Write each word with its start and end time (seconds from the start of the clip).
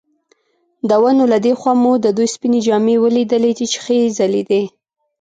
د 0.89 0.91
ونو 1.03 1.23
له 1.31 1.37
دې 1.45 1.53
خوا 1.59 1.73
مو 1.81 1.93
د 2.05 2.07
دوی 2.17 2.27
سپینې 2.35 2.59
جامې 2.67 2.95
ولیدلې 3.03 3.51
چې 3.59 3.77
ښې 3.83 3.99
ځلېدې. 4.17 4.63